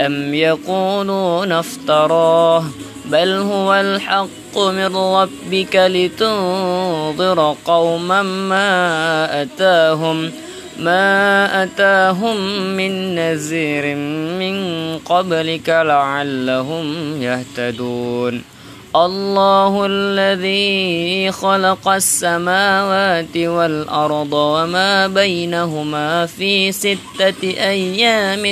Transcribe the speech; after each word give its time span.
أم 0.00 0.34
يقولون 0.34 1.52
افتراه 1.52 2.64
بل 3.04 3.28
هو 3.28 3.74
الحق 3.74 4.58
من 4.58 4.96
ربك 4.96 5.76
لتنظر 5.76 7.56
قوما 7.64 8.22
ما 8.22 9.42
أتاهم 9.42 10.30
ما 10.78 11.62
أتاهم 11.62 12.36
من 12.76 13.14
نذير 13.14 13.96
من 14.38 14.56
قبلك 14.98 15.68
لعلهم 15.68 17.16
يهتدون 17.22 18.53
الله 18.96 19.86
الذي 19.86 21.32
خلق 21.32 21.88
السماوات 21.88 23.36
والأرض 23.36 24.32
وما 24.32 25.06
بينهما 25.06 26.26
في 26.26 26.72
ستة 26.72 27.42
أيام 27.42 28.44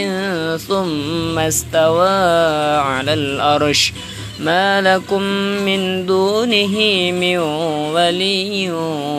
ثم 0.59 1.39
استوى 1.39 2.09
على 2.77 3.15
الأرش. 3.15 3.93
ما 4.41 4.81
لكم 4.81 5.23
من 5.63 6.07
دونه 6.07 6.75
من 7.13 7.39
ولي 7.95 8.71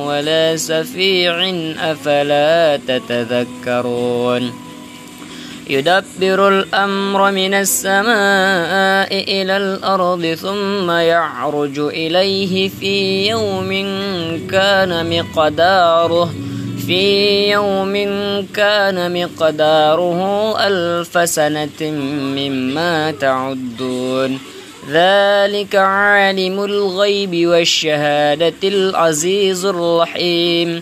ولا 0.07 0.57
سفيع 0.57 1.35
أفلا 1.79 2.79
تتذكرون. 2.87 4.72
يدبر 5.69 6.47
الأمر 6.47 7.31
من 7.31 7.53
السماء 7.53 9.11
إلى 9.11 9.57
الأرض 9.57 10.25
ثم 10.25 10.91
يعرج 10.91 11.79
إليه 11.79 12.69
في 12.79 13.27
يوم 13.27 13.69
كان 14.51 15.19
مقداره 15.19 16.33
في 16.87 17.49
يوم 17.51 17.93
كان 18.53 19.23
مقداره 19.23 20.19
ألف 20.67 21.29
سنة 21.29 21.81
مما 22.37 23.11
تعدون. 23.11 24.39
ذلك 24.91 25.75
عالم 25.75 26.63
الغيب 26.63 27.47
والشهادة 27.47 28.61
العزيز 28.63 29.65
الرحيم. 29.65 30.81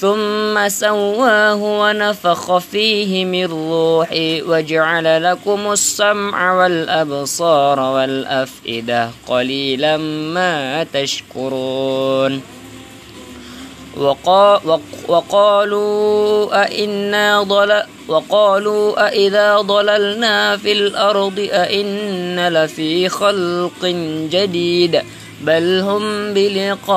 ثم 0.00 0.68
سواه 0.68 1.54
ونفخ 1.54 2.58
فيه 2.58 3.24
من 3.24 3.44
روحي 3.44 4.42
وجعل 4.42 5.22
لكم 5.22 5.72
السمع 5.72 6.52
والأبصار 6.54 7.80
والأفئدة 7.80 9.10
قليلا 9.28 9.96
ما 10.36 10.84
تشكرون. 10.84 12.42
وقالوا 15.08 16.64
أئنا 16.64 17.42
ضل 17.42 17.82
وقالوا 18.08 19.08
أئذا 19.08 19.60
ضللنا 19.60 20.56
في 20.56 20.72
الأرض 20.72 21.38
أئن 21.38 22.48
لفي 22.48 23.08
خلق 23.08 23.86
جديد. 24.30 25.02
بل 25.40 25.80
هم 25.80 26.34
بلقاء 26.34 26.96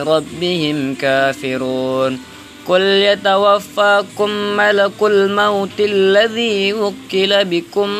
ربهم 0.00 0.94
كافرون. 0.94 2.20
قل 2.68 2.80
يتوفاكم 2.80 4.30
ملك 4.30 5.02
الموت 5.02 5.80
الذي 5.80 6.72
وكل 6.72 7.44
بكم 7.44 7.90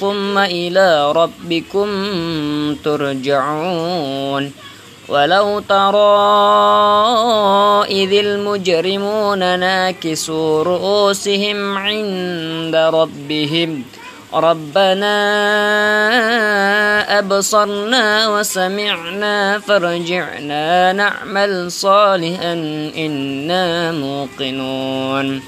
ثم 0.00 0.38
إلى 0.38 1.12
ربكم 1.12 1.88
ترجعون. 2.84 4.52
ولو 5.08 5.60
ترى 5.60 6.10
إذ 7.90 8.12
المجرمون 8.12 9.38
ناكسوا 9.38 10.62
رؤوسهم 10.62 11.78
عند 11.78 12.74
ربهم 12.76 13.84
ۖ 13.96 13.99
ربنا 14.34 15.18
أبصرنا 17.18 18.28
وسمعنا 18.28 19.58
فرجعنا 19.58 20.92
نعمل 20.92 21.72
صالحا 21.72 22.52
إنا 22.96 23.92
موقنون. 23.92 25.42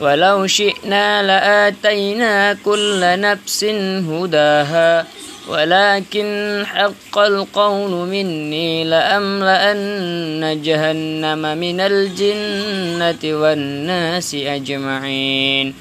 ولو 0.00 0.46
شئنا 0.46 1.22
لآتينا 1.22 2.52
كل 2.64 3.00
نفس 3.02 3.64
هداها 4.08 5.06
ولكن 5.48 6.62
حق 6.66 7.18
القول 7.18 7.90
مني 7.90 8.84
لأملأن 8.84 10.62
جهنم 10.64 11.58
من 11.58 11.80
الجنة 11.80 13.22
والناس 13.24 14.34
أجمعين. 14.34 15.74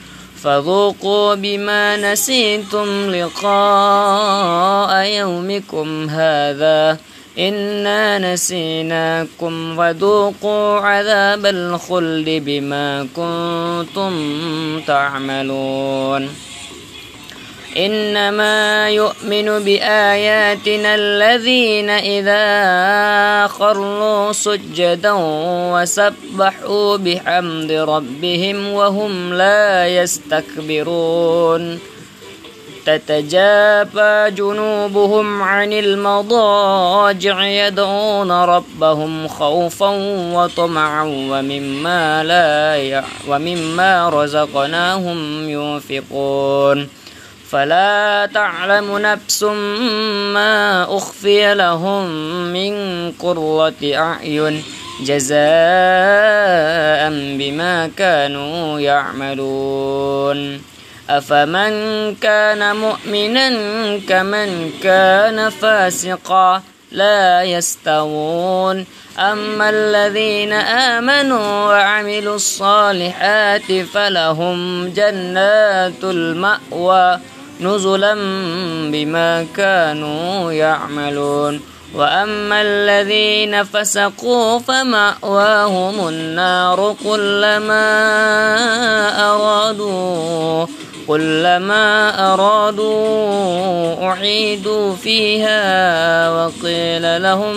فذوقوا 0.47 1.35
بما 1.35 1.97
نسيتم 1.97 3.11
لقاء 3.11 4.91
يومكم 5.05 6.09
هذا. 6.09 6.97
إنا 7.39 8.33
نسيناكم 8.33 9.77
وذوقوا 9.79 10.79
عذاب 10.79 11.45
الخلد 11.45 12.29
بما 12.45 13.07
كنتم 13.15 14.13
تعملون. 14.87 16.29
إنما 17.77 18.89
يؤمن 18.89 19.63
بآياتنا 19.63 20.95
الذين 20.95 21.89
إذا 21.89 23.47
خروا 23.47 24.31
سجدا 24.31 25.13
وسبحوا 25.73 26.97
بحمد 26.97 27.71
ربهم 27.71 28.73
وهم 28.73 29.33
لا 29.33 29.87
يستكبرون. 29.87 31.79
تتجافى 32.87 34.31
جنوبهم 34.37 35.41
عن 35.43 35.73
المضاجع 35.73 37.45
يدعون 37.45 38.31
ربهم 38.31 39.27
خوفا 39.27 39.89
وطمعا 40.33 41.03
ومما 41.03 42.23
لا 42.23 43.03
ومما 43.27 44.09
رزقناهم 44.09 45.49
ينفقون. 45.49 47.06
فلا 47.51 48.29
تعلم 48.33 48.97
نفس 48.97 49.43
ما 50.33 50.83
أخفي 50.97 51.53
لهم 51.53 52.05
من 52.53 52.73
قرة 53.11 53.73
أعين 53.83 54.63
جزاء 55.01 55.37
بما 57.11 57.91
كانوا 57.97 58.79
يعملون. 58.79 60.61
أفمن 61.09 61.71
كان 62.15 62.75
مؤمنا 62.75 63.49
كمن 64.09 64.71
كان 64.83 65.49
فاسقا 65.49 66.61
لا 66.91 67.43
يستوون. 67.43 68.85
أما 69.19 69.69
الذين 69.69 70.53
آمنوا 70.53 71.65
وعملوا 71.65 72.35
الصالحات 72.35 73.71
فلهم 73.93 74.87
جنات 74.87 76.03
المأوى. 76.03 77.19
نزلا 77.61 78.13
بما 78.91 79.45
كانوا 79.55 80.51
يعملون. 80.51 81.77
وأما 81.95 82.61
الذين 82.61 83.63
فسقوا 83.63 84.59
فمأواهم 84.59 86.07
النار 86.07 86.95
كلما 87.03 87.87
أرادوا 89.29 90.65
كلما 91.07 92.09
أرادوا 92.33 94.03
أعيدوا 94.03 94.95
فيها 94.95 96.29
وقيل 96.29 97.23
لهم 97.23 97.55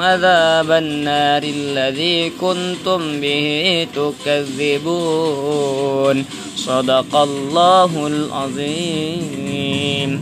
عذاب 0.00 0.70
النار 0.70 1.42
الذي 1.42 2.32
كنتم 2.40 3.20
به 3.20 3.86
تكذبون. 4.24 6.24
صدق 6.56 7.16
الله 7.16 8.06
العظيم. 8.06 10.12